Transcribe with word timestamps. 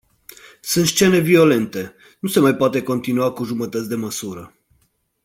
Sunt 0.69 0.85
scene 0.87 1.19
violente, 1.19 1.95
nu 2.19 2.29
se 2.29 2.39
mai 2.39 2.55
poate 2.55 2.83
continua 2.83 3.31
cu 3.31 3.43
jumătăți 3.43 3.89
de 3.89 3.95
măsură. 3.95 4.55